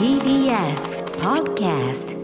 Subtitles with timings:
[0.00, 2.19] TBS Podcast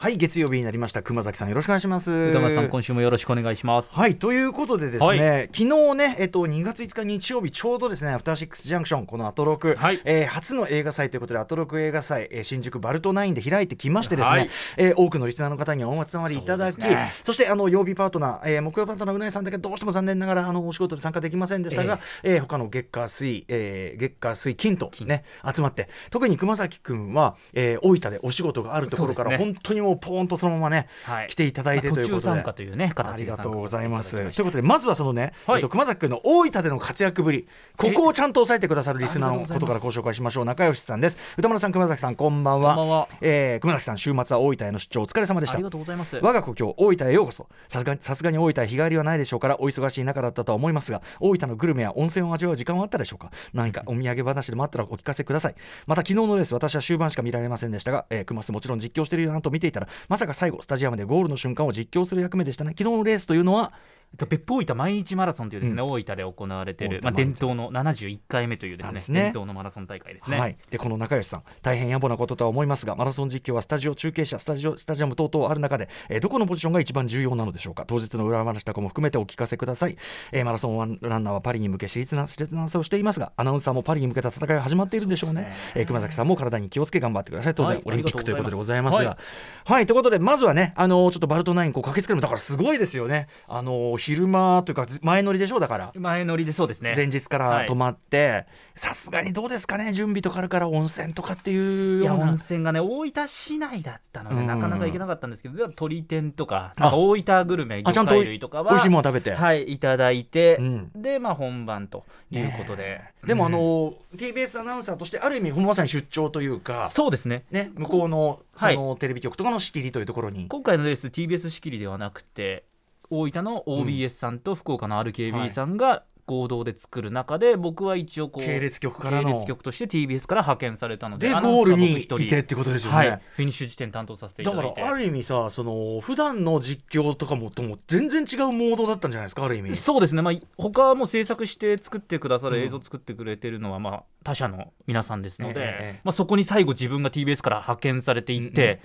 [0.00, 1.02] はい月曜日になりました。
[1.02, 2.08] 熊崎さんよろしくお願いします。
[2.08, 3.96] 歌丸さん今週もよろしくお願いします。
[3.96, 5.50] はいということでですね、はい。
[5.52, 10.00] 昨日ねえっと2月5日日曜日ちょうどですねアフターシックスジャンクションこのアトロク、はい。
[10.04, 14.50] えー初の映画祭ということでアトロク映画祭、えー新宿バルトナインで開いてきましてですね、はい。
[14.76, 22.40] えー多くのリスナーの方にお集まりいただきそ,、ねしてあの曜日パートナー、えー木曜パートナーうなえさんだけどうしても残念ながらあのお仕事で参加できませんでしたが、えー。
[22.40, 32.12] 他の月火水、えー月火水金とね集まって特に熊崎君は、えー大分でお仕事があるところから、本当にもうポーンとそのままね、はい来ていただいてということで。
[32.12, 34.16] まあ途中参加というね形あでりがとうございます。
[34.16, 40.44] ということで、まずはそのね、はいえっと、熊崎君の大分での活躍ぶり、ここをちゃんと押さえてくださるリスナーのことからご紹介しましょう。
[40.44, 41.18] 仲良しさんです。
[41.36, 42.74] 歌村さん、熊崎さん、こんばんは。
[42.74, 45.70] こんばんはえー熊崎さん、週末は大分への出張、お疲れ様でしたありが。
[45.70, 53.30] とうございます我が故郷大分へようこそさすがさすがに大分へ日帰りはないでしょうからお忙しい中だったとは思いますが大分のグルメや温泉を味わう時間はあったでしょうか？
[53.52, 55.54] 何かお土産話でもあったらお聞かせください
[55.86, 62.74] また昨日のレース私は終盤しか見られませんでしたが、えー、熊須もちろん実況しているなと見ていたらまさか最後スタジアムでゴールの瞬間を実況する役目でしたね。
[62.76, 63.72] 昨日のレースというのは
[64.16, 69.22] 別府大分毎日マラソンというですね、う大分で行われている、まあ、伝統の71回目というですねね。
[69.24, 77.84] 伝統のマラソン大会ですね、はい、でこの仲良しさん大変野暮なこととは思いますがマラソン実況はスタジオ中継車スタジオスタジアム等々ある中で、えーどこのポジションが一番重要なのでしょうか？
[77.86, 79.96] 当日の裏話とかも含めてお聞かせください、
[80.32, 85.52] えーマラソンランナーはパリに向け熾烈な熾烈な争いをしていますがアナウンサーもパリに向けた戦いが始まっているんでしょうね。
[85.74, 87.54] えー熊崎さんも体に気をつけ頑張ってください。
[87.54, 89.04] 当然、はいオリンピックということでございますが。
[89.04, 89.16] ざい。
[89.64, 93.28] はい、ということでまずはねあのーちょっとバルトナインこう駆けつけるのだからすごいですよね。
[93.46, 95.92] あのー昼間というか前乗りでしょうだから。
[95.94, 96.92] 前乗りでそうですね。
[96.96, 98.46] 前日から泊まって
[98.76, 104.46] さすがにどうですかね準備とかあるから温泉とかっていういや温泉がね大分市内だったので、うん。
[104.46, 110.90] なかなか行けなかったんですけどでは鶏天とか大分グルメ魚あちゃんと介類とかは美味しいもの食べて、はいいただいて、うん。
[110.94, 117.44] でまあ本番ということで、ねでもあの、TBS アナウンサーとしてある意味まさに出張というかそうですね。
[117.50, 118.76] ね向こうのそはい。
[118.76, 122.64] のテレビ局とかの仕切りというところに、今回のレース TBS 仕切りではなくて
[123.10, 129.30] 大分の OBS さんと福岡の RKB さんが合同で作る中で僕は一応こう系列局からの。
[129.30, 134.74] 系列局として TBS から派遣されたのでゴールにいてってことですよね、はい、フィニッシュ時点担当させていだただいて。
[134.74, 139.74] からある意味さその普段の実況とかもとも全然違うモードだったんじゃないですかある意味。
[139.74, 142.64] そうですね、まあ、他も制作して作ってくださるうん。
[142.64, 148.78] 映像作ってくれてるのは、まあ、他社の皆さんですので、ええええまあ、そこに最後自分が TBS から派遣されていって、うんうん。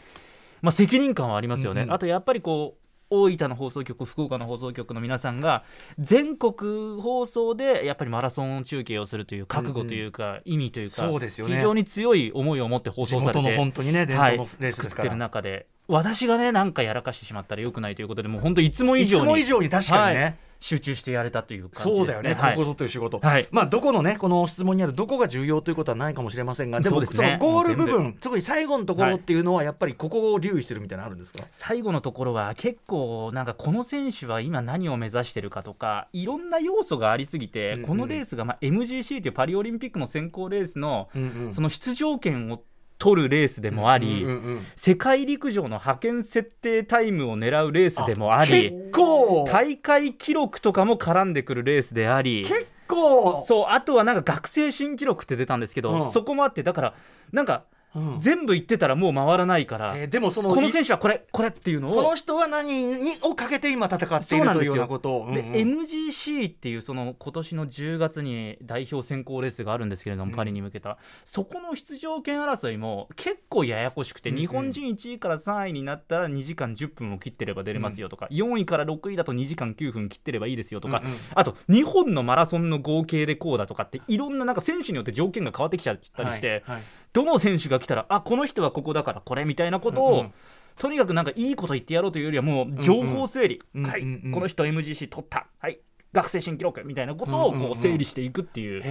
[0.63, 1.93] まあ、責任感はありますよね、うんうん。
[1.93, 2.83] あとやっぱりこう
[3.21, 5.63] 大分の放送局福岡の放送局の皆さんが
[5.99, 11.55] 全国放送でやっぱりマラソン中継をするという覚悟というか、意味というかそうですよね。
[11.55, 20.35] 非常に強い思いを持って放地送されて元の本当にね伝統のレースです作ってるから、中で私がねなんかやらかしてしまったらよくないということでもう本当いつも以い上につも以上に確かにね、はい。
[20.61, 21.95] 集中してやれたという感じですね。
[21.95, 22.55] そうだよね、はい。
[22.55, 23.49] ここぞという仕事、はい。
[23.51, 37.85] まあどこのねこの質問にあるどこが重要ということはないかもしれませんがでもそのゴール部分特に最後のところっていうのはやっぱりここを留意するみたいなのあるんですか、最後のところは結構なんかこの選手は今何を目指してるかとかいろんな要素がありすぎて、うんうん。
[37.87, 41.53] このレースがまあ MGC というパリオリンピックの選考レースのうんうん。
[41.53, 42.61] その出場権を
[43.03, 49.45] 取るレースでもあり、うんうんうん世界陸上の派遣設定タイムを狙うレースでもあり結構。
[49.49, 52.43] 大会記録とかも絡んでくるレースであり。
[52.43, 53.45] 結構。
[53.45, 56.11] そうあとはなんか学生新記録って出たんですけど、うん。
[56.11, 56.93] そこもあってだから
[57.31, 57.65] なんか
[57.95, 58.19] うん。
[58.19, 65.81] 全部言ってたらもう回らないから、えーでもそのこの選手はこれこれっていうのをこの人は何にをかけて今戦っていそうなんですよるというようなことをで、うんうん。
[65.81, 70.35] MGC っていうその今年の10月に代表選考レースがあるんですけれども、うん。
[70.35, 74.41] パリに向けたそこの出場権争いも結構ややこしくて、うんうん。
[74.41, 81.17] 日本人1位から3位になったら2時間10分を切ってれば出れますよとか、4位から6位だと2時間9分切ってればいいですよとか、うんうん。
[81.35, 86.83] あと2本のマラソンの合計でこうだとかっていろんななんか選手によって条件が変わってきちゃったりして、はいはい。
[87.13, 90.33] どの選手が来たらあこの人はここだからこれみたいなことを、うんうん。
[90.77, 94.01] とにかくなんかいいこと言ってやろうというよりはもう情報整理、はい、
[94.31, 95.47] この人 MGC 取った。
[95.59, 95.79] はい
[96.13, 98.81] 学生新記録みたいなことをうんうんうこうん整理していくっていう、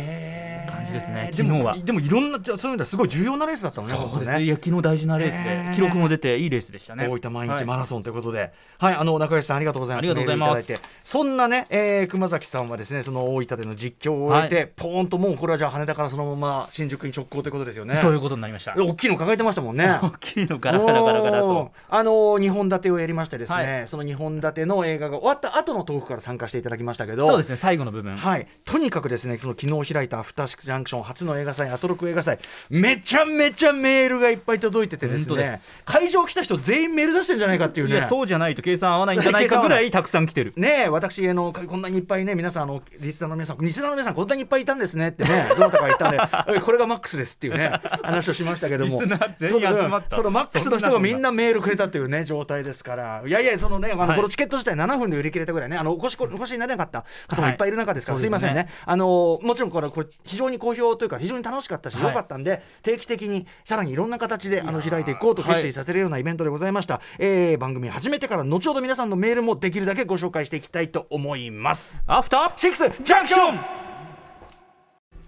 [0.70, 1.30] 感じですね。
[1.34, 1.84] でも昨日は。
[1.84, 4.38] でもいろんなじゃあそういうのはすごい重要なレースだったのねそうですね。
[4.38, 4.44] ね。
[4.44, 7.06] いや昨日大事なレースで記録も出ていいレースでしたね。
[7.08, 10.02] 大分毎はい日マラソンということで、はい、あの中吉さんありがとうございます。
[10.02, 10.80] ありがとうございます。
[11.02, 17.96] そんなね、えー熊崎さんはですね、その大分での実況を終えて、はポーンともうこれはじゃあ羽田からそのまま新宿に直行ということですよね。
[17.96, 18.74] そういうことになりました。
[18.76, 19.86] 大きいの抱えてましたもんね。
[20.02, 21.72] 大きいのガラガラガラガラと。
[21.88, 28.16] あの2本立てをやりましてですね、はその2本立ての映画が終わった後のトークから参加していただきましたけけどそうですね最後の部分。
[28.16, 32.38] はい、とにかくですねその昨日開いたアフターシックスジャンクション初の映画祭アトロク映画祭
[32.70, 37.94] めちゃめちゃメールがいっぱい届いててですね会場来た人全員メール出してるんじゃないかっていうね。
[37.94, 39.90] いやそうじゃないと計算合わないんじゃないかぐらい。
[39.90, 40.52] たくさん来てる。
[40.56, 47.72] ねえ私あのこんなにいっぱいね皆さんあのリスナーの皆さんリスナーの皆さんこんなにいっぱいいたんですねってねどなたかが言ったんでえ これがマックスですっていうね
[48.02, 49.00] 話をしましたけども。
[49.00, 53.22] そのマックスの人がみんなメールくれたっていうね状態ですから。
[53.26, 54.16] いやいやそのねあの、はい。
[54.16, 57.52] このチケット自体7分で売り切れたぐらいねあのお越しお越しになれなかった方もい。
[57.52, 58.68] っぱいいる中ですから、はいすいませんね。
[58.84, 62.04] あのもちろんこれこれ非常に好評というか非常に楽しかったし、はい。
[62.08, 72.02] 良かったんで定期的にさらにいろんな形であの開いていこうと決意させるようなイベントでございました、えー番組始めてから後ほど皆さんのメールもできるだけご紹介していきたいと思います。
[72.06, 73.91] アフターシックスジャンクション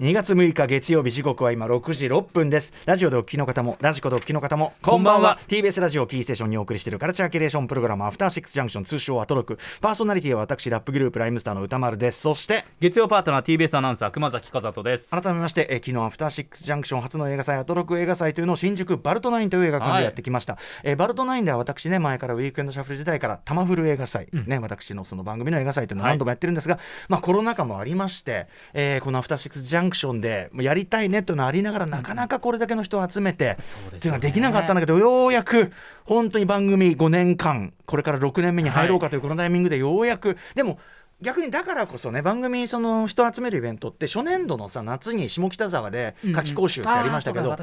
[0.01, 2.75] 2月6日月曜日時刻は今6時6分です。
[2.85, 5.39] ラジオでお聞きの方もラジコでお聞きの方もこんばんは。
[5.47, 9.57] TBS ラジオキーステーションにお送りしているカルチャーキュレーションプログラムアフターシックスジャンクション通称アトロク。
[9.81, 12.23] パーソナリティは私ラップグループライムスターの宇多丸です。
[12.23, 15.09] そして月曜パートナー TBS アナウンサー熊崎風斗です。
[15.11, 35.73] 改めまして、えー昨日アフターシックスジャンクション初の映画祭アトロク映画祭というのを新宿バルトナインという映画館でやってきました、えーバルトナインでは私ね前からウィークエンドシャッフル時代からタマフル映画祭、ね私のその番組の映画祭というのを何度もやってるんですが、まあコロナ禍もありまして、えーこのアフターシックスジャンクションでやりたいねというのはありながらなかなかこれだけの人を集めて、っていうのはできなかったんだけどようやく
[36.05, 40.79] 本当に番組5年間これから6年目に入ろうかというこのタイミングでようやく、でも
[41.21, 47.57] 逆にだからこそね番組その人集めるイベントって初年度のさ夏に下北沢で夏季講習ってやりましたけど、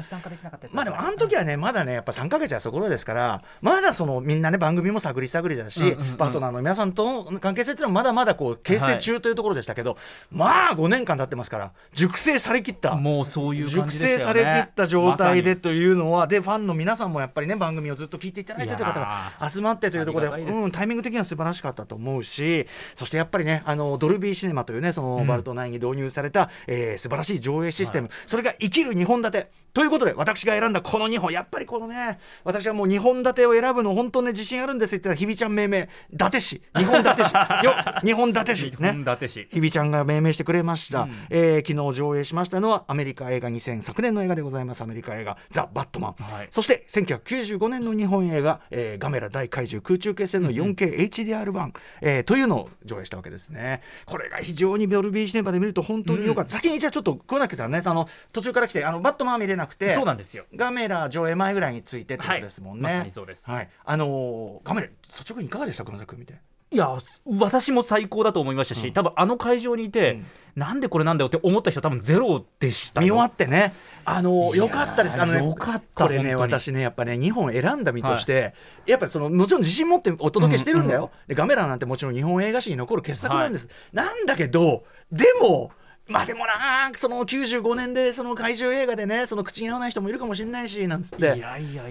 [0.72, 6.16] まあでもあの時はねまだねやっぱ3か月やそころですからまだそのみんなね番組も探り探りだし、うんうんうん。
[6.16, 9.96] パートナーの皆さんとの関係性っていうのはまだまだこう形成中というところでしたけど、
[10.30, 12.94] まあ5年間経ってますから熟成されきった。
[12.94, 25.26] もうそういう感熟成されきった状態でというのは、でファンの皆さんもやっぱりね番組をずっと聞いていただいてという方いがや集まってというところでうん、タイミング的には素晴らしかったと思うしそしてやっぱりねあのドルビーシネマというねそのうん。
[25.26, 29.50] バルトナインに導入された、えー素晴らしい上映システム、それが生きる2本立て。
[29.72, 31.32] ということで私が選んだこの2本。
[31.32, 34.96] やっぱりこのね私はもう2本立てを選ぶの本当ね自信あるんです。
[34.96, 35.88] って言ったらひびちゃん命名。
[36.12, 37.32] 伊達市2本立て市
[37.64, 41.12] よ2本立て市にね本立市ひびちゃんが命名してくれました、うん。
[41.30, 43.48] えー昨日上映しましたのはアメリカ映画。
[43.48, 44.82] 2000昨年の映画でございます。
[44.82, 46.48] アメリカ映画「ザ・バットマン」はい。
[46.50, 53.82] そして1995年の日本映画「えーガメラ大怪獣空中決戦」の 4KHDR 版、えーというのを上映したわけですね。
[54.06, 60.44] これが非常にドルビーシネマで見ると本当によかった、先にじゃあちょっと桑崎さんねあの途中から来てあのバットマンは見れなくてそうなんですよ。
[60.54, 62.94] ガメラ上映前ぐらいについてってことですもんね、はい。
[62.94, 63.50] まさにそうです。
[63.50, 65.84] はい、あのーガメラ率直にいかがでした？
[65.84, 66.34] 熊崎君見て
[66.72, 66.96] いや
[67.26, 68.92] 私も最高だと思いましたし、うん。
[68.94, 70.26] 多分あの会場にいて、うん。
[70.56, 73.00] なんでこれなんだよって思った人多分ゼロでした。
[73.00, 73.74] よ見終わってね、
[74.04, 78.52] あのよかったです、あのね、よかったこれね、私ね、やっぱね、2本選んだ身として、
[78.86, 85.70] やっぱりそのもちろん自信持ってお届けしてるんだよ、でガメラなんてもちろん日本映画史に残る傑作なんです、なんだけど、でも、
[86.12, 91.42] まあでもなその95年でその怪獣映画でねその口に合わない人もいるかもしれないしなんつって。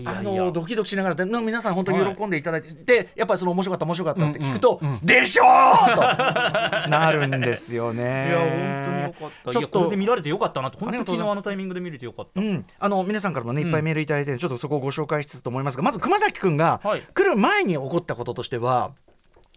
[0.06, 4.96] あのドキドキしながらでの皆さん本当に喜んでいただいて、でやっぱりその面白かった面白かったって聞くと、うんうん。
[4.96, 8.30] うんでしょーとなるんですよね。
[8.30, 8.52] いや本
[8.86, 9.52] 当によかった。
[9.52, 17.02] ちょっとで見られてよかったなと本当に昨日あのタイミングで見れてよかった、うん、あの皆さんからもねいっぱいメールいただいて、ちょっとそこをご紹介しつつと思いますがまず熊崎君がはい。
[17.14, 18.94] 来る前に起こったこととしては、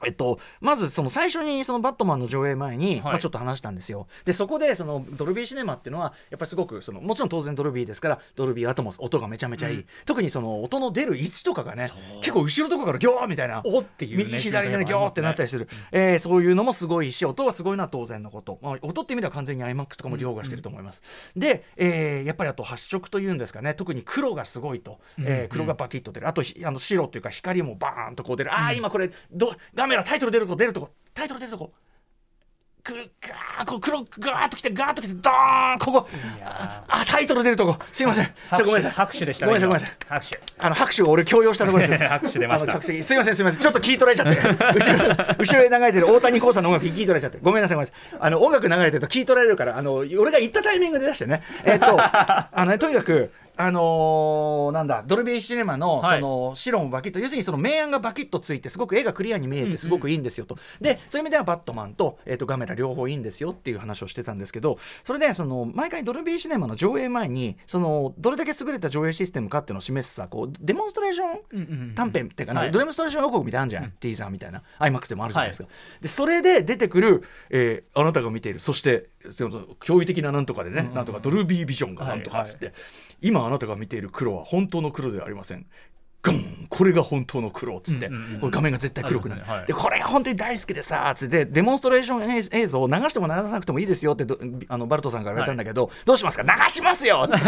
[0.07, 3.03] えっと、まずその最初にそのバットマンの上映前に、はい。
[3.03, 4.07] まあ、ちょっと話したんですよ。
[4.25, 9.87] でそこでそのドルビーシネマっていうのはやっぱりすごくそのもちろん当然ドルビーですからドルビーアトモス音がめちゃめちゃいい、うん。
[10.05, 11.89] 特にその音の出る位置とかがね
[12.21, 21.03] 結構後ろとかからギョーみたいなおっていうね右左にギョーってなったりする、えーそういうのもすごいし音はすごいのは当然のこと、まあ、音って意味では完全に iMAX とかも凌駕してると思います、
[21.37, 23.75] で、えーやっぱりあと発色というんですかね。
[23.75, 26.29] 特に黒がすごいと、えー黒がバキッと出る。
[26.29, 30.91] あとひあの白っていうか光もバーンとこう出る、ああ今これど画面のタイトル出るとこ出るとこ。
[31.15, 31.73] タイトル出るとこ。
[32.85, 36.09] くガーこう黒ガーッときてガーッときてドーンここ。
[36.45, 37.79] あタイトル出るとこ。
[37.93, 38.27] すいません。
[38.27, 38.91] ちょごめんなさい。
[38.93, 40.31] 拍手でしたごねめんなさいごめんなさい。
[40.31, 40.41] 拍手。
[40.59, 42.09] あの拍手を俺強要したところですよ。
[42.09, 42.73] 拍手出ました。
[42.73, 43.03] 客席。
[43.03, 43.61] すいませんすいません。
[43.61, 44.65] ちょっと聞い取られちゃって。
[44.79, 46.15] 後ろ後ろへ流れてる。
[46.15, 47.39] 大谷光さんの音楽聞い取られちゃって。
[47.41, 48.19] ごめんなさいごめんなさい。
[48.21, 51.43] あの音楽流れてると聞い取られるからあの俺が言ったタイミングで出してね。
[51.65, 56.21] えっとあのねとにかくあのーなんだドルビーシネマのはい。
[56.21, 72.71] その白もバキッと、要するにその明暗がバキッとついてすごく絵がクリアに見えてすごくいいんですよと、でそういう意味ではバットマンと,、えー、とガメラ両方いいんですよっていう話をしてたんですけどそれでその毎回ドルビーシネマの上映前にそのどれだけ優れた上映システムかっていうのを示すさこうデモンストレーションうんうんうん短編っていうかな、はい。
[72.73, 74.63] ドレムストレーション予告みたいなのあるじゃん、ティーザーみたいな。
[74.81, 75.69] iMAX でもあるじゃないですか、
[76.01, 80.95] でそれで出てくる、えーあなたが見ているそしてその驚異的ななんとかでね、うんうんうん。
[80.95, 82.73] なんとかドルビービジョンがなんとかっつって、
[83.21, 85.67] 今あなたが見ている黒は本当の黒ではありません
[86.25, 88.11] ゴンこれが本当の黒っつって、
[88.43, 89.47] 画面が絶対黒くなる、ね。
[89.49, 89.67] はい。
[89.67, 91.45] でこれが本当に大好きでさつって。
[91.47, 94.39] デモンストレーション映映像を流しても流さなくてもいいですよってど
[94.69, 96.43] あのバルトさんから言われたんだけど、どうしますか？
[96.43, 97.47] 流しますよっつって。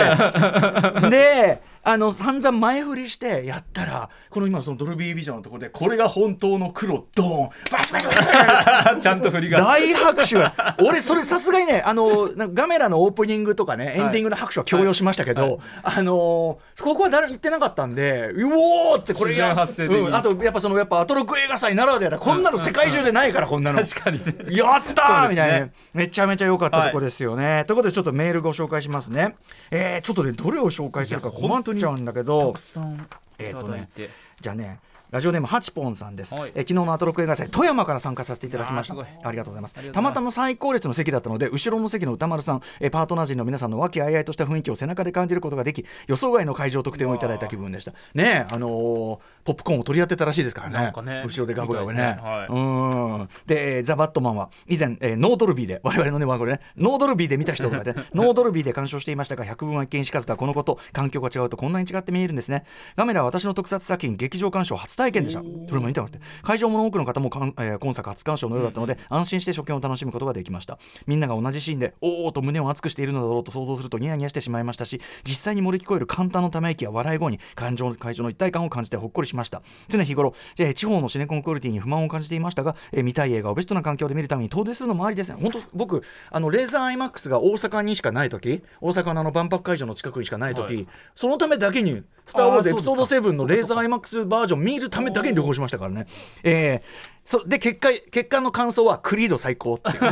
[1.11, 7.49] であの散々前振りしてやったらこの今のそのドルビービジョンのところでこれが本当の黒ドーン。
[7.73, 9.61] バシバシバシバシちゃんと振りが。
[9.61, 10.37] 大拍手。
[10.37, 22.19] が俺それさすがにねあのガメラのオープニングとかねエンディングの拍手は強要しましたけど、あのここは誰言ってなかったんでうおーってこれやうんあとやっぱそのやっぱアトロック映画祭ならではだ。
[22.19, 23.83] こんなの世界中でないからこんなの。
[23.83, 24.35] 確かにね。
[24.51, 29.37] やったー、みたいなめちゃめちゃ良かったとこですよね、ということでちょっとメールご紹介しますね。
[29.71, 32.57] えー、ちょっとねどれを紹介するか困っちゃうんだけど。
[32.57, 33.07] さん
[33.39, 34.11] えーとねいただいて。
[34.41, 34.81] じゃあね
[35.11, 36.53] ラジオネームハチポンさんです、はい。
[36.55, 38.95] えー昨日のアトロック映画祭富山から参加させていただきました。
[39.23, 39.93] ありがとうございます。
[39.93, 47.93] たまたま最高列の席だったので後ろの席の歌丸さん、えーパートナー陣の皆さんの和気あいあいとした雰囲気を背中で感じることができ予想外の会場特典をいただいた気分でした。
[48.15, 50.93] ねえあのーポップコーンを取り合ってたらしいですからね。
[51.05, 52.01] ね後ろでガブガブね。
[52.01, 52.19] ね。
[52.21, 52.53] はい。
[52.53, 53.29] うん。
[53.47, 62.65] で、えーザ・バットマンは以前、えーノードルビーで我々のねまあこれねノードルビーで見た人とかでノードルビーで鑑賞していましたが百聞は一見しかずだこのこと環境が違うとこんなに違って見えるんですね。
[62.97, 66.19] ガメラは私の特撮作品劇場鑑賞初体験でしたそれも見たくて。
[66.43, 70.79] 会場もの多くの方もかん、えー今作初鑑賞のようだったので、安心して初見を楽しむことができました。
[71.07, 79.63] みんなが同じシーンでおおと胸を熱くしているのだろうと想像するとニヤニヤしてしまいましたし実際に漏れ聞こえる簡単のため息や笑い声に感情会場の一体感を感じてほっこりしました。
[79.89, 85.39] 常日頃、えー地方のシネコンクオリティに不満を感じていましたが、えー見たい映画をベストな環境で見るために遠出するのもありですね。
[85.41, 90.87] 本当僕あのレーザー IMAX が大阪にしかない時大阪のあの万博会場の近くにしかない時、はい。
[91.15, 93.29] そのためだけに「スター・ウォーズ」エピソードそうですか。
[93.29, 96.07] 7のレーザー IMAX バージョン見るためだけに旅行しましたからね。
[96.43, 99.99] えーそで結果結果の感想はクリード最高っていう。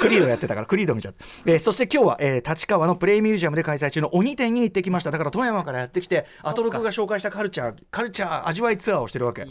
[0.00, 5.12] クリードやってたからクリード見ちゃった、えーそして今日は、えー立川のプレイミュージアムで開催中の鬼店に行ってきました。
[5.12, 9.46] だから富山からやってきてアトロクが紹介したカルチャーカルチャー味わいツアーをしてるわけ。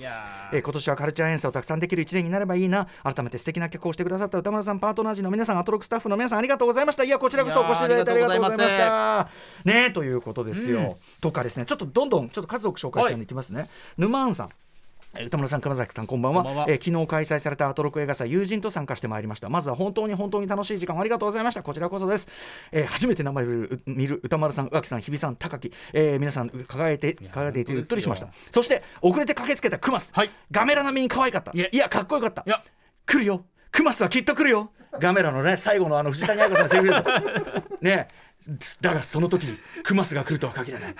[0.51, 2.87] えー今年はカルチャー演奏をたくさんできる1年になればいいな。
[3.03, 7.05] 改めて素敵な曲をしてくださった歌丸さんパートナー陣の皆さんアトロクスタッフの皆さんありがとうございました。
[7.05, 9.29] いやこちらこそお越しいただいてありがとうございました。
[9.63, 10.95] ねということですよ、うん。
[11.21, 11.65] とかですね。
[11.65, 14.47] ちょっとどんどんちょっと数多く紹介したいきますね、沼庵さん。
[14.47, 14.64] えー
[15.23, 16.43] 歌村さん、熊崎さん、こんばんは。
[16.43, 19.49] こんばんはえー昨日開催されたアトロク映画祭、友人と参加してまいりました。
[19.49, 21.63] まずは本当に本当に楽しい時間をありがとうございました。
[21.63, 22.27] こちらこそです。
[22.71, 23.47] えー初めて名前を
[23.85, 28.27] 見る歌丸さん、宇垣さん、日比さん、高木、えー皆さん、輝いて、や輝いていてうっとりしました。
[28.51, 31.51] そして、遅れて駆けつけたクマス、はいガメラ並みに可愛かった。
[31.53, 32.49] いや、かっこよかったい。
[32.49, 32.61] や
[33.05, 38.07] 来るよクマスはきっと来るよガメラのね最後のあの藤谷彩子さんのセリフですよ ね
[38.81, 40.95] だがその時にクマスが来るとは限らない。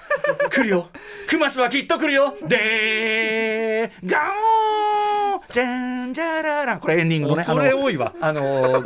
[0.50, 0.90] 来るよ。
[1.28, 2.36] クマスはきっと来るよ。
[2.48, 8.14] でーガーンじゃんじゃららんこれエンディングのね恐れ多いわ。
[8.20, 8.86] あのー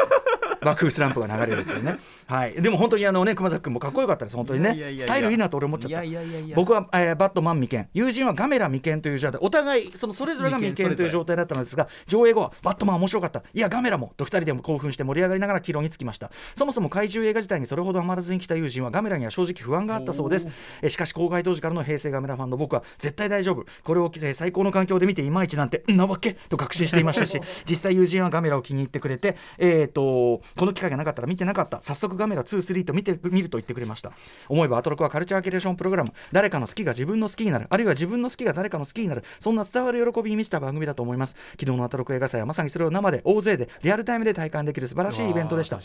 [0.61, 1.97] 爆風スランプが流れるっていうね、
[2.29, 4.37] はい、でも本当にあのね熊崎君もかっこよかったです。
[4.37, 4.95] 本当にね。
[4.99, 6.55] スタイルいいなと俺思っちゃった。
[6.55, 7.87] 僕は、えーバットマン未見。
[7.91, 9.39] 友人はガメラ未見という状態。
[9.41, 13.41] お互いそのそれぞれが未見という状態だったのですが上映後はバットマン面白かった。
[13.51, 16.29] いやガメラもと2人でも興奮して盛り上がりながら帰路につきました。
[16.55, 20.47] そもそも怪獣映画自体にそれほどハマらずに来た友人はガメラには正直不安があったそうです。
[20.83, 23.65] えーしかし公開当時からの平成ガメラファンの僕は絶対大丈夫。
[23.83, 27.41] これをえー最高の環境で見ていまいちなんてんなわけと確信していましたし。
[27.67, 31.81] 実際友人はガメラを気に入ってくれてえーとこの機会がなかったら見てなかった。
[31.81, 34.11] 早速ガメラ23と見てみると言ってくれました。
[34.47, 36.11] 思えばアトロクはカルチャーキュレーションプログラム。
[36.31, 37.67] 誰かの好きが自分の好きになる。
[37.69, 39.23] あるいは自分の好きが誰かの好きになる。
[39.39, 41.35] そんな伝わる喜びに満ちた番組だと思います。
[41.59, 45.79] 昨日のアトロク映画祭はまさにそれを生で大勢でリアルタイムで体感できる素晴らしいイベントでした。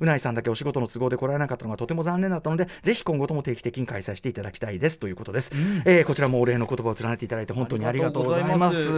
[0.00, 5.52] うないさんだけお仕事の都合で来られなかったのがとても残念だったのでぜひ今後とも定期的に開催していただきたいですということです、
[5.84, 8.90] えーこちらもお礼の言葉を連ねていただいて本当にありがとうございます。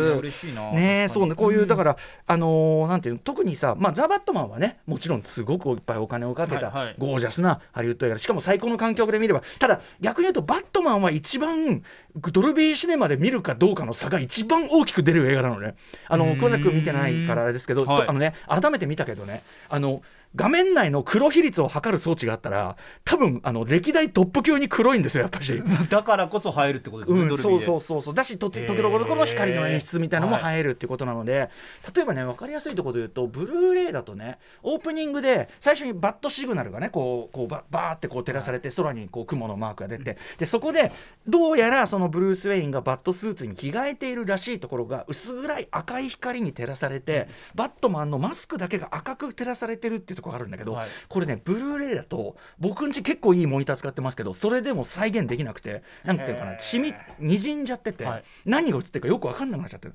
[0.74, 1.34] ねそうね。
[1.34, 6.86] こういうだから、あのーなんていうの特にさまあザ・バットマンはねもちろんすごくいっぱいお金をかけた、はい。
[6.88, 8.14] はいゴージャスなハリウッド映画。
[8.14, 11.82] でしかも最高の環境で見ればただ逆に言うとバットマンは一番
[12.16, 15.74] ドルビーシネマで見るかどうかの差が一番大きく出る映画なのね。
[16.08, 16.38] あのうーん。
[16.38, 19.42] 熊崎君見てないからあれですけど、あのね改めて見たけどね。
[19.68, 20.02] あの
[20.36, 25.60] 画面内の黒比率を測る装置があったら多分あの歴代トップ級に黒いんですよやっぱし。
[25.90, 28.14] だからこそ入るってことですね、うん、そうそうそうそう。
[28.14, 31.50] だしと時々どころの光の演出みたいなのも入るっていうことなので、
[31.94, 40.92] 例えばね分かりやすいところで言うとブルーレイだとねオープニングで最初にバットシグナルがねこうこうババーってこう照らされて空にこう雲のマークが出て、でそこで
[41.26, 50.88] どうやらそのブルース・ウェインがバットスーツに着替えているらしいところが薄暗い赤い光に照らされて、バットマンのマスクだけが赤く照らされてるっていうとかあるんだけど、はい。
[51.08, 58.24] これねブルーレイだと僕んち結構いいモニター使ってますけどそれでも再現できなくてなんていうのかな染みにじんじゃってて、はい。
[58.44, 59.94] 何が映ってるかよく分かんなくなっちゃってる。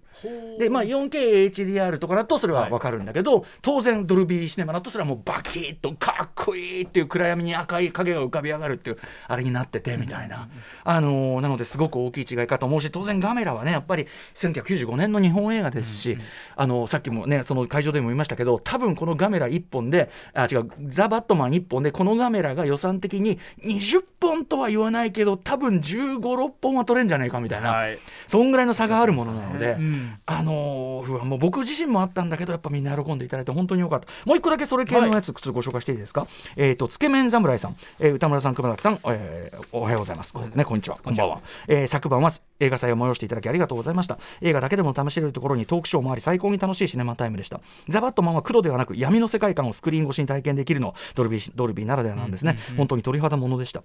[0.59, 10.49] でまあ 4KHDR とかだとそれは分かるんだけど、当然ドルビーシネマだとそれはもうバキッとかっこいいっていう暗闇に赤い影が浮かび上がるっていうあれになっててみたいな、
[10.83, 16.17] あのーなのですごく大きい違いかと思うし当然ガメラはねやっぱり1995年の日本映画ですし、
[16.55, 20.69] あのさっきもねその会場でも言いましたけど多分このガメラ1本であ違う。
[20.87, 27.97] ザ・バットマン1本でこのガメラが予算的に20本とは言わないけど多分1 5 6本は取れんじゃないかみたいな、はい。
[28.27, 29.71] そんぐらいの差があるものなので。
[29.73, 30.13] うん。
[30.25, 34.07] あのー不安もう僕自身もあったんだけどやっぱみんな喜んでいただいて本当によかった。
[34.25, 36.25] もう一個だけそれ系のやつ、ちょっとご紹介していいですか？
[36.55, 40.33] えっ、とつけ麺侍さん、えー歌村さん熊崎さん、えーおはようございます。
[40.55, 40.63] ね。
[40.65, 40.97] こんにちは。
[41.03, 44.17] こんばんは、えー昨晩は映画祭を催していただきありがとうございました。
[44.41, 47.59] 映画だけでも試しれるところにトークショーもあり最高に楽しいシネマタイムでした。
[47.89, 53.83] ザ・バットマンは黒ではなく闇の世界観をスクリーン越しに体験できるのはドルビードルビーならではなんですね、本当に鳥肌ものでした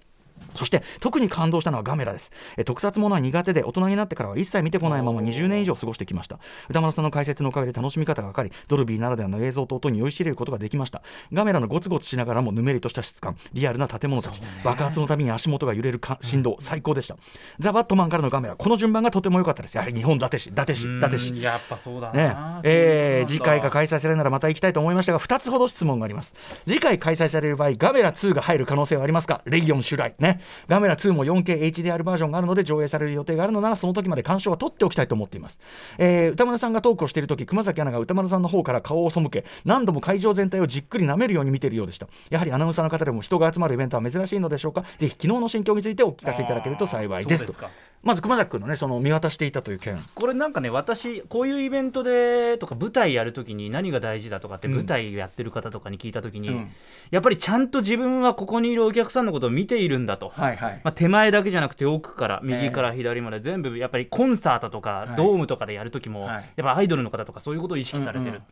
[0.53, 2.31] そして特に感動したのはガメラです。
[2.57, 6.39] え特撮ものは苦手で大人になってからは一切見てこないまま20年以上過ごしてきました。
[6.69, 11.01] 歌丸さんの解説のおかげで楽しみ方が分かりドルビーならではの映像と音に酔いしれることができました。
[11.33, 17.17] ガメラのゴツゴツしながらもぬめりとした質感リアルな建物たち、爆発のたびに足元が揺れるか振動、最高でした。
[17.59, 19.75] ザ・バットマンからのガメラこの順番がとても良かったです。
[19.75, 22.23] やはり日本伊達市伊達市伊達市うんやっぱそうだね。
[22.27, 26.35] な、えー次回が開催されるならまた行きたいと思いましたが2つほど質問があります。
[26.67, 29.41] 次回開催される場合ガメラ2が入る可能性はありますか？
[29.45, 30.13] レギオン襲来。
[30.19, 35.59] ねガメラ2も 4KHDR バージョンがあるので上映される予定があるのならその時まで鑑賞は取っておきたいと思っています、
[35.97, 42.07] えー歌丸さんがトークをしている時熊崎アナが歌丸さんの方から顔を背け何度も会場全体をじっくり舐めるように見ているようでした。
[42.29, 44.83] やはりアナウンサーの方でも人が集まるイベントは珍しいのでしょうか？
[44.97, 47.53] ぜひ昨日の心境についてお聞かせいただけると幸いですと。
[47.53, 47.69] か。
[48.03, 49.97] まず熊崎君のねその見渡していたという件。
[50.15, 54.73] これなんかね私こういうイベントでとか舞台やるときに何が大事だとかってうん。
[54.75, 56.71] 舞台やってる方とかに聞いたときに、うん。
[57.11, 60.81] やっぱりちゃんと自分はここにいるお客さんのことを見ているんだと、はいはい。
[60.83, 65.15] まあ、手前だけじゃなくて奥から右から左まで全部やっぱりコンサートとかい。
[65.15, 66.33] ドームとかでやるときもはい。
[66.33, 68.43] やっぱアイドルの方とかそういうことを意識されてる、うんうん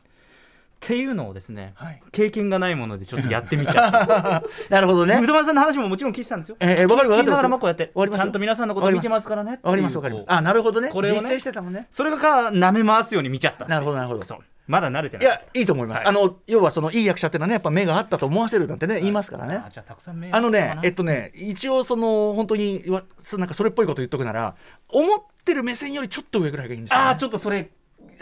[0.86, 2.02] っていうのをですねはい。
[2.12, 5.20] 経験がないものでちょっとやってみちゃった なるほどね。
[5.22, 6.58] 歌丸さんの話ももちろん聞いてたんですよ。
[6.60, 10.26] えー、わかるわか聞きながってますらもこうやってわかりますちゃんと皆さんのことを見てますからねわかりますわかります。
[10.30, 10.90] あなるほどね。
[10.90, 11.88] これをね実践してたもんね。
[11.92, 12.18] それが
[12.52, 13.66] 舐め回すように見ちゃった。
[13.66, 14.24] なるほどなるほど。
[14.24, 15.26] そうまだ慣れてない。
[15.26, 16.08] いやいいと思います、はい。
[16.08, 19.56] あの要はそのいい役者っていうのはねやっぱ目があったと思わせるなんてね、言いますからね。
[19.56, 24.56] あじゃあたくさん目あのねえっとね一応その本当になんかそれっぽいこと言っとくなら
[24.90, 27.72] 思ってる目線よりちょっと上ぐらいがいいんですよ、ね、あーちょっとそれ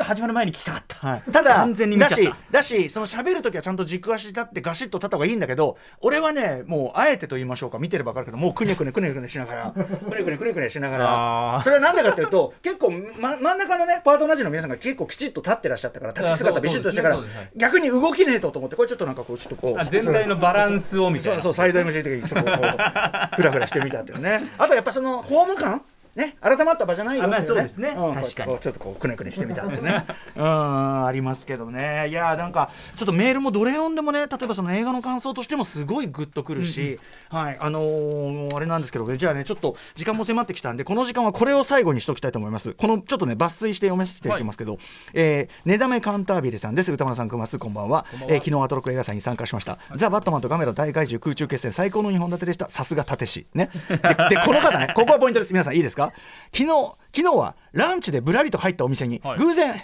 [0.04, 1.08] 始まる前に聞きたかった。
[1.08, 2.16] はい、ただ完全に見ちゃった。
[2.52, 7.80] だしだしその喋るときはちゃんと軸足立ってガシッと立った方がいいんだけど俺はねもうあえてと言いましょうか。
[7.80, 11.62] 見てれば分かるけどもうくねくねくねくねしながらくねくねくねくねしながら。
[11.64, 24.52] それはなんでかっていうと結構、ま、真ん中のねパートナー陣の皆さんが結構きちっと立ってらっしゃったから立ち姿ビシッとしてからね逆に動きねえとと思ってこれちょっとなんかこうちょっとこう あ全体のバランスをみたいなそうそう最大の MC 的にちょっとこうフラフラしてみたっていうね。
[24.58, 25.82] あとやっぱそのホーム感
[26.18, 27.46] ね改まった場じゃないよっていうね。
[27.48, 27.94] そうですね。
[27.94, 28.52] ん確かに。
[28.52, 30.06] こうちょっとこうくねくねしてみたっていうね。
[30.36, 32.08] うんありますけどね。
[32.10, 37.00] いやなんかちょっとメールもどれ読んでもね例えばその映画の感想としてもすごいグッとくるし、
[37.30, 42.74] はいあのーあれなんですけどじゃあねちょっと時間も迫ってきたんでこの時間はこれを最後にしときたいと思います。
[42.74, 44.80] このちょっとね抜粋して読ませていただきますけど、
[45.14, 46.92] えー、ねだめカンタービレさんです。
[46.92, 48.06] 歌丸さんくますこんばんは。
[48.28, 52.70] えー昨日アトロック映画祭に参加しました、ザ・バットマンとガメラ大怪獣空中決戦最高の2本立てでした。
[52.70, 53.70] さすが立石ね。
[53.90, 55.52] ででこの方ねここはポイントです。
[55.54, 56.07] 皆さんいいですか？
[56.54, 59.40] 昨日昨日はランチでぶらりと入ったお店に、はい。
[59.40, 59.84] 偶然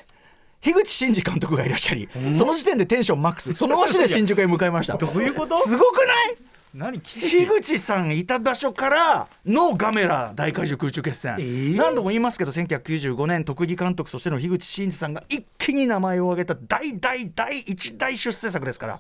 [0.62, 3.54] 樋口真嗣監督がいらっしゃり、その時点でテンションマックス。
[3.54, 4.96] その足で新宿へ向かいました。
[4.96, 5.58] どういうこと？
[5.58, 6.38] すごくない？
[6.74, 19.00] 何奇樋跡口さんいた場所からのガメラ大怪獣空中決戦、ー何度も言いますけど1995年特技監督としての樋口真嗣さんが一気に名前を挙げた大大大一大出世作ですから。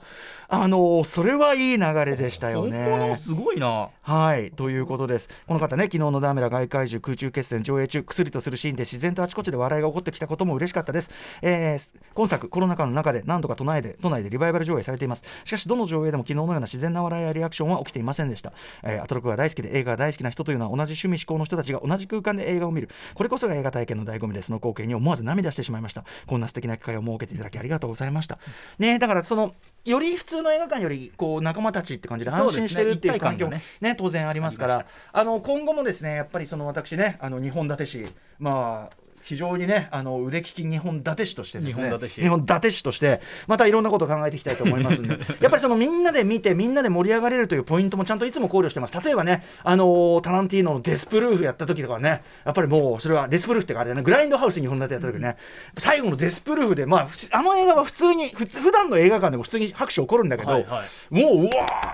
[0.49, 2.85] あのーそれはいい流れでしたよ本ね。
[2.87, 3.89] 物すごいな。
[4.03, 5.27] はいということです。
[5.47, 11.09] この方ね昨日のダメラ外怪獣空中決戦上映中薬とするシーンで自然とあちこちで笑いが起こってきたことも嬉しかったです、
[11.41, 15.23] えー今作コロナ禍の中で何度か都内で都内でリバイバル上映されています。
[15.43, 22.89] しかしどの上映でも昨日のような自然な笑いやリアクションは起きていませんでした、えーアトロクが大好きで映画が大好きな人というのは同じ趣味思考の人たちが同じ空間で映画を見る。
[23.15, 26.03] これこそが映画体験の醍醐味でその光景に思わず涙してしまいました。
[26.27, 28.39] こんな素敵な機会を設けていただきありがとうございました。
[28.79, 29.53] ねだからその
[29.85, 34.85] より普通の映画館よりこう仲間たちって感じで安心してるっていう環境ね当然ありますから。
[35.11, 38.07] あの今後もですねやっぱりその私ねあの日本立て市
[38.39, 41.83] まあ非常にねあの腕利き日本伊達師としてですね。
[41.83, 42.21] 日本伊達師。
[42.21, 45.17] 日本伊達師としてまたいろんなことを考えていきたいと思いますんで。
[45.41, 48.99] やっぱりそのみんなで見てみんなで盛り上がれるというポイントもちゃんといつも考慮してます。
[49.03, 54.01] 例えばねあのータランティーノのデスプルーフやった時とかはねやっぱりもうそれはデスプルーフってかあれだね。
[54.03, 55.37] グラインドハウス日本立てやった時ね、
[55.77, 61.13] 最後のデスプルーフでまああの映画は普通にふ普段の映画館でも普通に拍手起こるんだけど、はいはい。
[61.13, 61.51] もううわ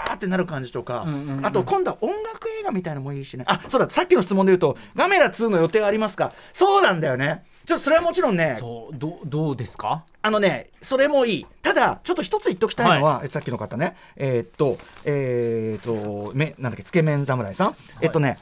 [0.10, 3.44] ーってなる感じとか、んうんうんあと今度は音楽映画みたいなのもいいしね。
[3.48, 6.34] あそうださっきの質問で言うとガメラ2の予定はありますか？
[6.54, 7.19] そうなんだよね
[7.66, 10.04] ちょっとそれはもちろんねそうどうどうですか？
[10.22, 11.46] あのね、それもいい。
[11.62, 17.76] ただ、ちょっと一つ言っときたいのは、えさっきの方ね、えーっと、えーっと、め、なんだっけ、つけ麺侍さん。
[18.02, 18.40] えっとね、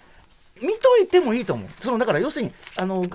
[0.61, 1.69] 見といてもいいと思う。
[1.81, 3.05] その、だから要するに、あの、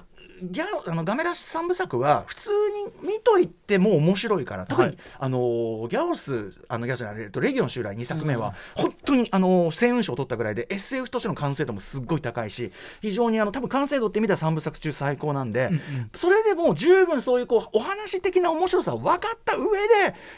[0.43, 2.51] ギャあのガメラ三部作は普通
[3.03, 15.71] に見といても面白いから特に、はいあのギャオスあのギャオスとレギオン襲来2作目は、本当にあの星雲賞を取ったぐらいで SF としての完成度もすっごい高いし非常にあの多分完成度って見たら三部作中最高なんで、
[16.15, 19.67] それでもう十分そういうこうお話的な面白さを分かった上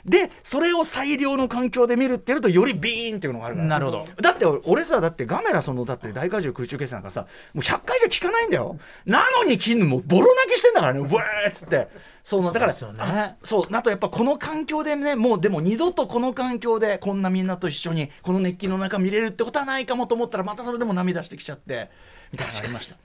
[0.04, 3.68] ででそれを最良の環境で見るってやるとよりビーンっていうのがあるから。
[3.68, 4.06] なるほど。
[4.20, 8.78] だって俺さだってガメラそのだって大怪獣空中決戦なんかさもう100回じゃ聞かないんだよ。
[9.06, 11.00] なのに絹もうボロ泣きしてんだからね。
[11.00, 11.88] うわーっつって。
[12.22, 13.36] そうだからそうね。
[13.42, 21.90] そうあとやっぱこの環境でねもうでも二度とこの環境でこんなみんなと一緒にこの熱気の中見れるってことはないかもと思ったらまたそれでも涙してきちゃって
[22.32, 22.96] みたいなありました。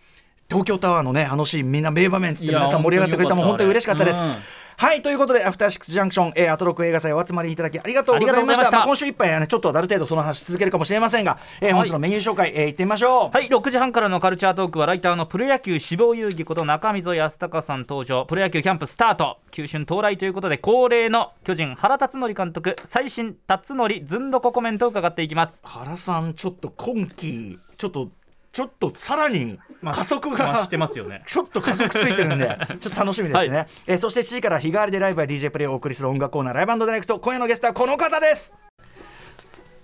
[0.50, 4.36] 東京タワーのねあのシーンみんな名場面っつって皆さん盛り上がってくれたもん本当に嬉しかったです、うん
[4.80, 8.72] はいということでアフターシックスジャンクション、えー、アトロック映画祭お集まりいただきありがとうございました。
[8.72, 13.30] まあ今週いっぱいはねちょっとある程度その話続けるかもしれませんが、えー本日のメニュー紹介、えー、いってみましょう。
[13.30, 18.26] はい6時半からのカルチャートークはライターのプロ野球志望遊戯こと中溝康隆さん登場。
[18.26, 19.40] プロ野球キャンプスタート。
[19.52, 25.60] 球春到来ということで恒例の巨人原辰徳監督最新辰徳ずんどこコメントを伺っていきます。
[25.66, 28.12] 原さんちょっと今季ちょっと
[28.52, 33.68] ちょっとさらに加速が、まあしてますよね ちょっと加速ついてるんで、 ちょっと楽しみですね。
[33.88, 37.20] えーそして7時から日替わりでライブや DJ プレイをお送りする音楽コーナー、ライブダイレクト。
[37.20, 38.54] 今夜のゲストはこの方です。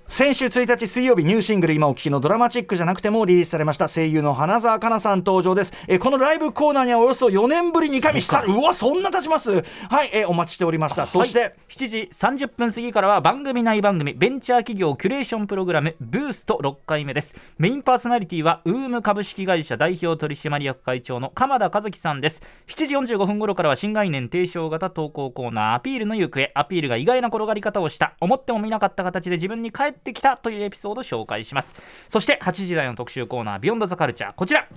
[0.08, 5.74] 先週1日水曜日ニューシングル今お聞きのドラマチックじゃなくてもリリースされました声優の花澤香菜さん登場です。
[5.88, 9.64] えーこのライブコーナーにはおよそ4年ぶり2回目さうわそんな経ちます。
[9.90, 11.08] はい、えーお待ちしておりました。
[11.08, 17.36] そして、はい7時30分過ぎからは番組内番組ベンチャー企業キュレーションプログラムブースト6回目です。
[17.58, 22.44] メインパーソナリティはウーム株式会社代表取締役会長の鎌田和樹さんです。
[22.68, 31.74] 7時45分頃からは新概念提唱型投稿コーナーアピールの行方アピールが意外な転がり方をした思ってもみなかった形で自分に返ってきたというエピソードを紹介します。
[32.08, 34.68] そして8時台の特集コーナービヨンドザカルチャーこちら。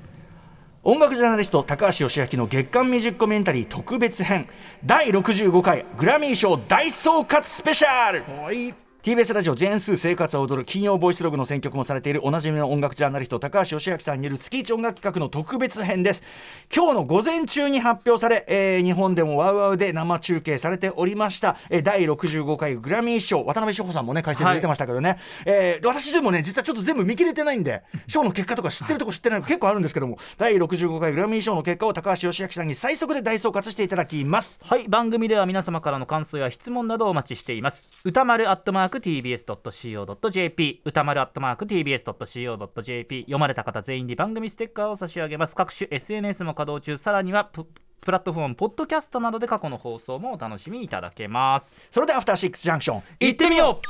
[0.84, 4.48] 音楽ジャーナリスト高橋義明の月間ミュージックコメンタリー特別編。
[4.84, 16.24] 第65回グラミー賞大総括スペシャル TBS ラジオジェーンスー生活を踊る金曜ボイスログの選曲もされているおなじみの音楽ジャーナリスト高橋義明さんによる月一音楽企画の特別編です。
[16.74, 34.58] 今日の午前中に発表され、えー日本でもワウワウで生中継されておりました、えー第65回グラミー賞渡辺志保さんもね解説で出てましたけどね、えー私でもね実はちょっと全部見切れてないんで賞の結果とか知ってるとこ知ってないの結構あるんですけども第65回グラミー賞の結果を高橋義明さんに最速で大総括していただきます。
[34.64, 34.88] はい。
[34.88, 37.84] 番組では皆様からの感想や質問などをお待ちしています。
[38.02, 45.54] 歌丸アットマーク TBS.CO.JP 歌丸アットマーク TBS.CO.JP 読まれた方全員に番組ステッカーを差し上げます。
[45.56, 47.66] 各種 SNS も稼働中さらにはプ
[48.00, 51.82] プラットフォームポッドキャストなどで過去の放送もお楽しみいただけます。
[51.90, 53.80] それではアフターシックスジャンクション行ってみよ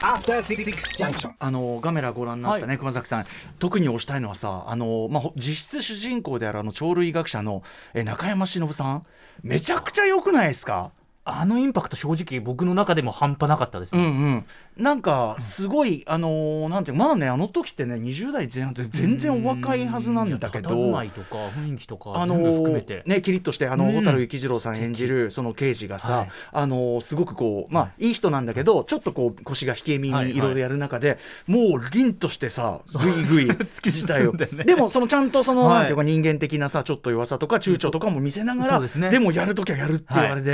[0.00, 0.64] After Six
[1.04, 1.32] Junction.
[1.38, 3.26] あのガメラご覧になったね、熊崎さん。
[3.58, 7.62] 特に推したいのはさあの、まあ、ほ実質主人公であるあの鳥類学者の
[7.94, 9.06] え中山忍さん。
[9.42, 10.92] めちゃくちゃ良くないですか？
[11.00, 14.46] うあのインパクト正直僕の中でも半端なかったですね、うんうん。
[14.76, 23.94] なんかすごい、あのーなんていうまだねあの時ってね20代前半全然お若いはずなんだけど、いや佇まいとか雰囲気とかあの全部含めて、ねキリッとしてあのうん。
[23.94, 26.28] 蛍幸次郎さん演じるその刑事がさ、はい。
[26.52, 28.10] あのすごくこうまあい。
[28.10, 30.36] い人なんだけどちょっとこう腰が引け耳はいはい。
[30.36, 34.64] いろいろやる中で、もう凛としてさぐいぐい 突き進んでね。
[34.64, 35.78] でもそのちゃんとその、はい。
[35.78, 39.08] なんていうか人間的なさちょっと弱さとか躊躇とかも見せながらですね。
[39.08, 40.50] でもやるときはやるって言われて、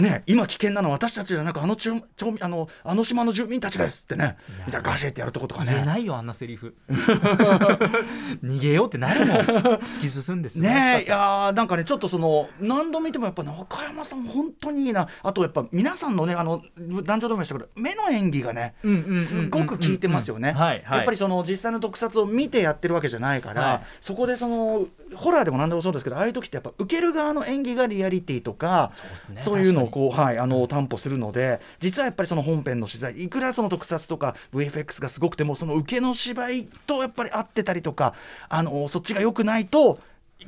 [0.00, 4.36] ね今危険なのは私たちじゃなくあのちゅちょあのあの島の住民たちですってね。
[4.66, 5.72] みたいなガシってやるとことかね。
[5.72, 6.74] 言えないよあんなセリフ。
[8.42, 9.36] 逃げようってなるもん。
[9.38, 15.08] 突き進んですねえいやーなんかねちょっとその何度見てもやっぱ中山さん本当にいいな。
[15.22, 16.62] あとやっぱ皆さんのねあの
[17.04, 18.74] 男女同盟したけど目の演技がね
[19.18, 20.54] すごく効いてますよね。
[20.56, 23.80] やっぱりその実際の特撮を見てやってるわけじゃないから、はい。
[24.00, 29.40] そこでそのホラーでも何でもそうですけどああいう時ってやっぱ受ける側の演技がリアリティとかそうね。
[29.42, 38.12] そういうのをこう、はい、あの担保するので実はやっぱりその本編の取材いくらその特撮とか VFX がすごくてもその受けの芝居とやっぱり合ってたりとか
[38.50, 39.98] あのそっちが良くないと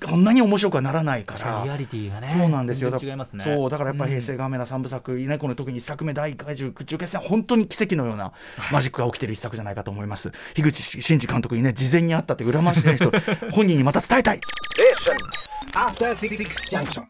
[0.07, 2.95] こんなに面白くはならないからリアリティがねそうなんですよ。
[3.01, 8.33] 違いますねそうだからやっぱりうん平成ガメラ三部作、ね、この特に一作目第一回中決戦本当に奇跡のような
[8.71, 10.31] マジックが起きている一作じゃないかと思います。
[10.53, 13.11] 樋口真嗣監督にね事前にあったって裏回しない人
[13.51, 14.41] 本人にまた伝えたい。
[15.73, 16.37] After Six
[16.69, 17.05] Junction.